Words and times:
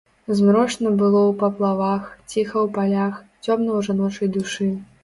Змрочна 0.37 0.93
было 1.01 1.19
ў 1.25 1.33
паплавах, 1.43 2.09
ціха 2.31 2.57
ў 2.65 2.65
палях, 2.79 3.13
цёмна 3.45 3.69
ў 3.77 3.79
жаночай 3.91 4.27
душы. 4.43 4.73